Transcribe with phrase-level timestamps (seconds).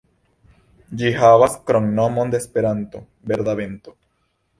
[1.01, 3.03] Ĝi havas kromnomon de Esperanto,
[3.33, 3.95] "Verda Vento".